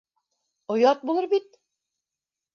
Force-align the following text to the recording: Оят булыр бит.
Оят 0.75 1.03
булыр 1.11 1.29
бит. 1.35 1.61